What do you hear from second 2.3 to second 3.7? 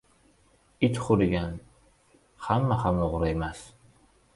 hamma ham o‘g‘ri emas.